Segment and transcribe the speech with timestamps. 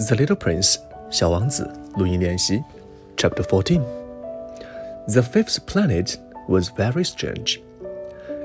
[0.00, 0.76] The Little Prince
[1.10, 2.62] 小王子录音练习
[3.16, 3.82] Chapter 14
[5.08, 6.16] The fifth planet
[6.48, 7.60] was very strange.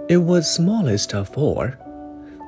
[0.08, 1.72] It was smallest of all.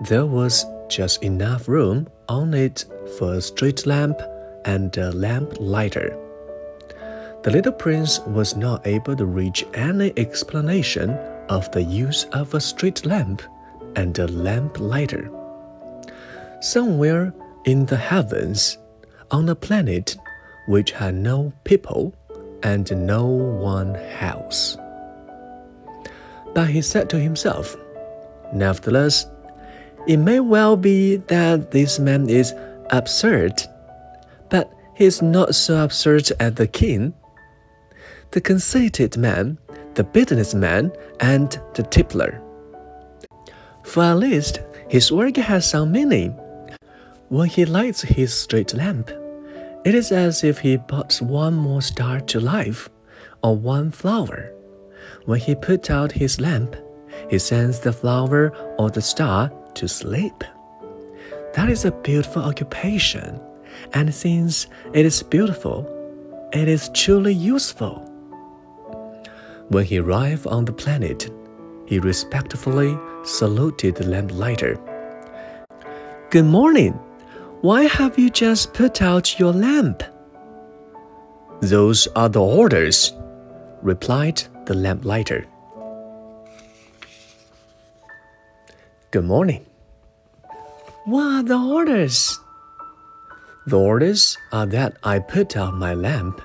[0.08, 2.86] There was just enough room on it
[3.18, 4.20] for a street lamp
[4.66, 6.16] and a lamp lighter.
[7.44, 11.12] The little prince was not able to reach any explanation
[11.50, 13.42] of the use of a street lamp
[13.96, 15.30] and a lamp lighter.
[16.62, 17.34] Somewhere
[17.66, 18.78] in the heavens,
[19.31, 20.17] on a planet
[20.67, 22.15] which had no people
[22.63, 24.77] and no one house.
[26.55, 27.77] But he said to himself,
[28.53, 29.27] Nevertheless,
[30.07, 32.55] it may well be that this man is
[32.91, 33.61] absurd,
[34.49, 37.13] but he is not so absurd as the king.
[38.31, 39.59] The conceited man,
[39.95, 42.41] the business man, and the tippler.
[43.85, 46.39] For at least his work has some meaning.
[47.29, 49.11] When he lights his street lamp,
[49.85, 52.89] it is as if he brought one more star to life,
[53.43, 54.51] or one flower.
[55.27, 56.75] When he puts out his lamp,
[57.29, 60.43] he sends the flower or the star to sleep.
[61.53, 63.39] That is a beautiful occupation,
[63.93, 65.87] and since it is beautiful,
[66.55, 68.01] it is truly useful.
[69.69, 71.31] When he arrived on the planet,
[71.85, 74.81] he respectfully saluted the lamplighter.
[76.31, 76.99] Good morning.
[77.61, 80.05] Why have you just put out your lamp?
[81.61, 83.13] Those are the orders,
[83.83, 85.45] replied the lamplighter.
[89.11, 89.67] Good morning.
[91.07, 92.39] What are the orders?
[93.67, 96.41] The orders are that I put out my lamp.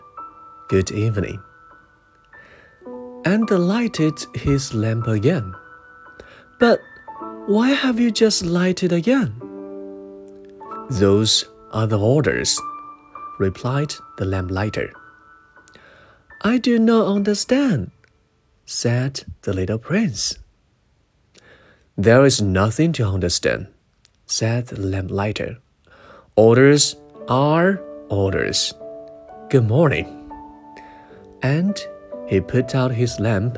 [0.68, 1.40] Good evening.
[3.24, 5.54] And lighted his lamp again.
[6.60, 6.80] But
[7.46, 9.43] why have you just lighted again?
[10.90, 12.60] Those are the orders,
[13.40, 14.92] replied the lamplighter.
[16.42, 17.92] I do not understand,
[18.66, 20.38] said the little prince.
[21.98, 23.68] There is nothing to understand,
[24.26, 25.58] said the lamplighter.
[26.36, 26.96] Orders
[27.30, 28.74] are orders.
[29.50, 30.30] Good morning.
[31.42, 31.80] And
[32.28, 33.58] he put out his lamp.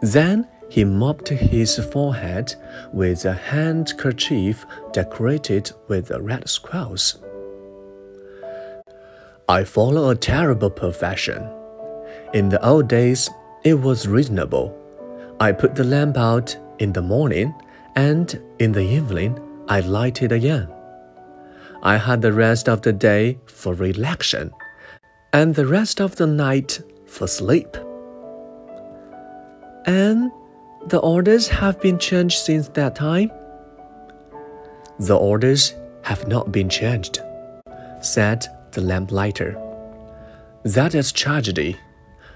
[0.00, 2.54] Then he mopped his forehead
[2.92, 7.18] with a handkerchief decorated with red squirrels.
[9.48, 11.46] I follow a terrible profession.
[12.32, 13.28] In the old days,
[13.62, 14.74] it was reasonable.
[15.38, 17.54] I put the lamp out in the morning,
[17.94, 19.38] and in the evening,
[19.68, 20.68] I light it again.
[21.82, 24.50] I had the rest of the day for relaxation,
[25.32, 27.76] and the rest of the night for sleep.
[29.86, 30.32] And
[30.86, 33.30] the orders have been changed since that time?
[34.98, 37.20] The orders have not been changed,
[38.02, 39.58] said the lamplighter.
[40.64, 41.76] That is tragedy.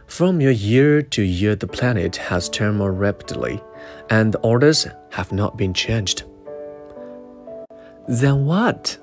[0.06, 3.62] From year to year, the planet has turned more rapidly,
[4.08, 6.22] and the orders have not been changed.
[8.08, 8.96] Then what?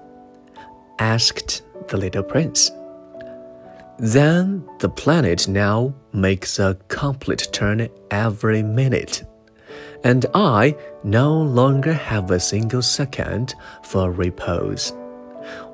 [0.98, 2.72] asked the little prince.
[4.00, 9.24] Then the planet now makes a complete turn every minute
[10.04, 14.94] and I no longer have a single second for repose.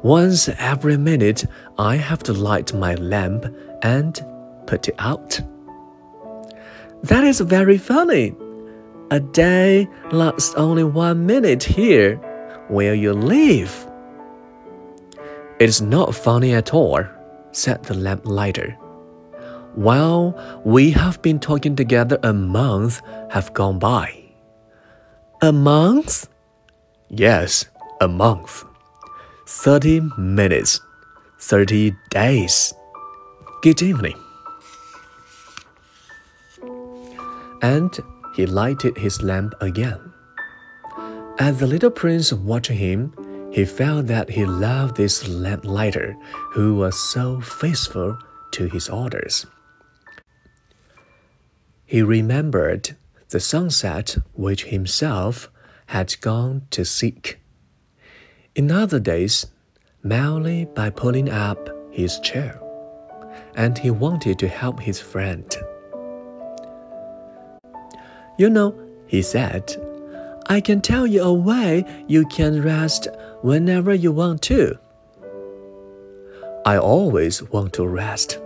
[0.03, 1.45] Once every minute,
[1.77, 3.45] I have to light my lamp
[3.81, 4.19] and
[4.67, 5.39] put it out.
[7.03, 8.35] That is very funny.
[9.09, 12.15] A day lasts only one minute here
[12.67, 13.87] where you live.
[15.59, 17.03] It's not funny at all,
[17.51, 18.77] said the lamplighter.
[19.75, 24.33] While we have been talking together, a month have gone by.
[25.41, 26.27] A month?
[27.09, 27.65] Yes,
[28.01, 28.65] a month.
[29.47, 30.81] Thirty minutes.
[31.39, 32.73] Thirty days.
[33.61, 34.19] Good evening.
[37.61, 37.97] And
[38.35, 40.11] he lighted his lamp again.
[41.39, 43.13] As the little prince watched him,
[43.51, 46.15] he felt that he loved this lamplighter
[46.51, 48.17] who was so faithful
[48.51, 49.45] to his orders.
[51.91, 52.95] He remembered
[53.31, 55.51] the sunset which himself
[55.87, 57.41] had gone to seek.
[58.55, 59.47] In other days,
[60.01, 62.57] merely by pulling up his chair,
[63.55, 65.53] and he wanted to help his friend.
[68.37, 68.73] You know,
[69.05, 69.75] he said,
[70.47, 73.09] I can tell you a way you can rest
[73.41, 74.79] whenever you want to.
[76.65, 78.39] I always want to rest,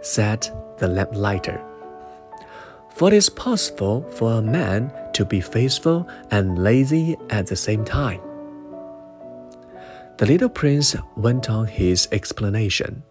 [0.00, 0.48] said
[0.78, 1.67] the lamplighter
[2.98, 7.84] for it is possible for a man to be faithful and lazy at the same
[7.84, 8.20] time.
[10.16, 13.04] The little prince went on his explanation.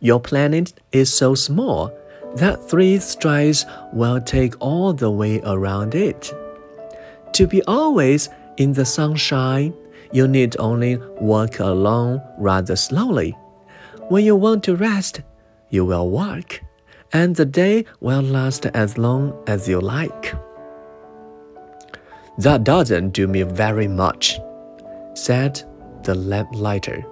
[0.00, 1.90] Your planet is so small
[2.36, 3.64] that three strides
[3.94, 6.30] will take all the way around it.
[7.32, 9.72] To be always in the sunshine,
[10.12, 13.30] you need only walk along rather slowly.
[14.08, 15.22] When you want to rest,
[15.70, 16.60] you will walk,
[17.14, 20.34] and the day will last as long as you like.
[22.38, 24.38] That doesn't do me very much,
[25.14, 25.62] said
[26.02, 27.06] the lamplighter.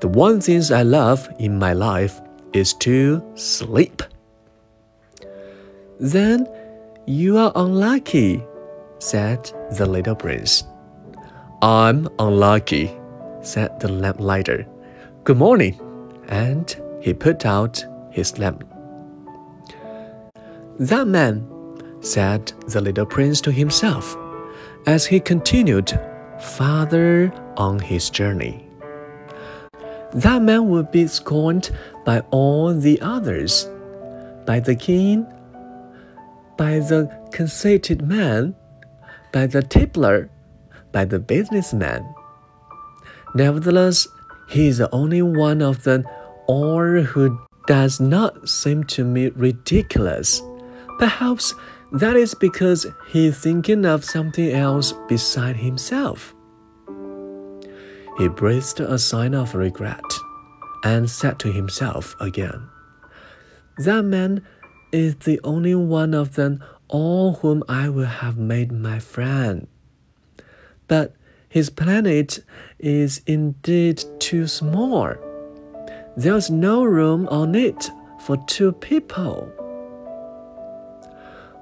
[0.00, 2.20] The one thing I love in my life
[2.52, 4.02] is to sleep.
[5.98, 6.46] Then
[7.06, 8.44] you are unlucky,
[8.98, 10.64] said the little prince.
[11.62, 12.94] I'm unlucky,
[13.40, 14.66] said the lamplighter.
[15.24, 15.80] Good morning.
[16.28, 18.75] And he put out his lamp.
[20.78, 21.48] That man,
[22.00, 24.16] said the little prince to himself,
[24.86, 25.98] as he continued
[26.38, 28.68] farther on his journey.
[30.12, 31.70] That man would be scorned
[32.04, 33.70] by all the others,
[34.44, 35.26] by the king,
[36.58, 38.54] by the conceited man,
[39.32, 40.28] by the tippler,
[40.92, 42.06] by the businessman.
[43.34, 44.06] Nevertheless,
[44.48, 46.06] he is the only one of them
[46.46, 50.40] all who does not seem to me ridiculous.
[50.98, 51.54] Perhaps
[51.92, 56.34] that is because he is thinking of something else beside himself.
[58.18, 60.04] He breathed a sign of regret
[60.84, 62.68] and said to himself again,
[63.78, 64.42] That man
[64.90, 69.66] is the only one of them all whom I will have made my friend.
[70.88, 71.14] But
[71.48, 72.40] his planet
[72.78, 75.14] is indeed too small.
[76.16, 77.90] There's no room on it
[78.20, 79.52] for two people.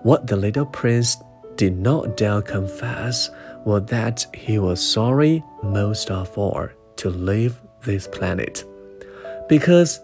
[0.04, 1.16] What the little prince
[1.56, 3.30] did not dare confess
[3.64, 8.64] was that he was sorry most of all to leave this planet,
[9.48, 10.02] because